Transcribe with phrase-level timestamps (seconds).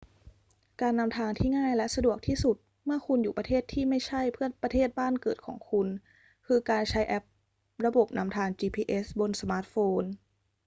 [0.81, 4.21] การนำทางที่ง่ายและสะดวกที่สุดเมื่อคุณอยู่ประเทศที่ไม่ใช่
[4.63, 5.87] ประเทศบ้านเกิดของคุณ
[6.45, 7.25] คือการใช้แอป
[7.85, 10.03] ระบบนำทาง gps บนสมาร์ทโฟน